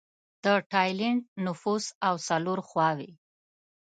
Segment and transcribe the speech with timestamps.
[0.43, 3.11] د ټایلنډ نفوس او څلور خواووې